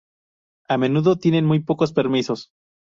[0.67, 2.49] A menudo tienen muy pocos permisos.